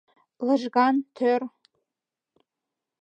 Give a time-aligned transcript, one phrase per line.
[0.45, 1.41] Лыжган, тӧр.